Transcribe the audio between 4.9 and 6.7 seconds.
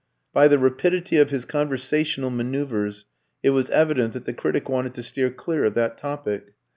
to steer clear of that topic.